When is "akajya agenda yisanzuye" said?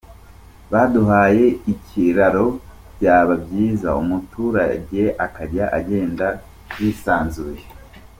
5.25-7.63